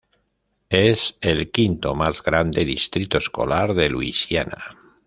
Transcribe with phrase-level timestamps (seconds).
[0.71, 4.57] Es el quinto más grande distrito escolar de Luisiana.